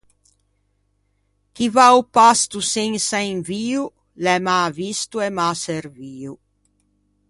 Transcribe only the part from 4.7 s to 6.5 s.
visto e mâ servio.